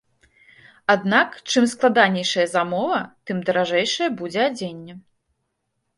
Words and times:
Аднак, 0.93 1.29
чым 1.51 1.67
складанейшая 1.75 2.47
замова, 2.55 2.99
тым 3.31 3.37
даражэйшае 3.51 4.09
будзе 4.23 4.41
адзенне. 4.51 4.93